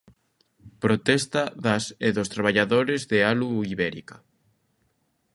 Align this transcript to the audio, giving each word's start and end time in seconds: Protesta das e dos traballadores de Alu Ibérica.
Protesta 0.83 1.43
das 1.65 1.85
e 2.07 2.09
dos 2.15 2.31
traballadores 2.35 3.01
de 3.11 3.19
Alu 3.29 3.51
Ibérica. 3.73 4.17